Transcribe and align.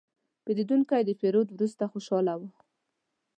پیرودونکی 0.43 1.01
د 1.05 1.09
پیرود 1.19 1.47
وروسته 1.51 1.83
خوشاله 1.91 2.33
و. 2.39 2.41